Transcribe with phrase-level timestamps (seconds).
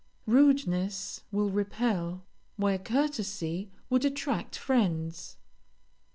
[0.25, 2.23] Rudeness will repel,
[2.55, 5.37] where courtesy would attract friends.